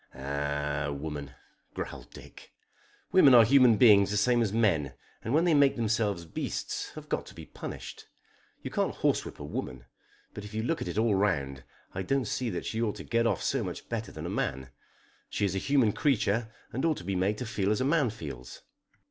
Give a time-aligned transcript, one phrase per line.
[0.15, 1.35] "A woman,"
[1.75, 2.51] growled Dick.
[3.11, 7.07] "Women are human beings the same as men, and when they make themselves beasts have
[7.07, 8.07] got to be punished.
[8.63, 9.85] You can't horsewhip a woman;
[10.33, 13.03] but if you look at it all round I don't see that she ought to
[13.03, 14.71] get off so much better than a man.
[15.29, 18.09] She is a human creature and ought to be made to feel as a man
[18.09, 18.63] feels."